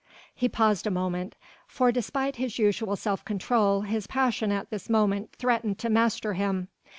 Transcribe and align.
He 0.33 0.49
paused 0.49 0.87
a 0.87 0.89
moment, 0.89 1.35
for 1.67 1.91
despite 1.91 2.37
his 2.37 2.57
usual 2.57 2.95
self 2.95 3.23
control 3.23 3.81
his 3.81 4.07
passion 4.07 4.51
at 4.51 4.71
this 4.71 4.89
moment 4.89 5.31
threatened 5.35 5.77
to 5.77 5.91
master 5.91 6.33
him. 6.33 6.69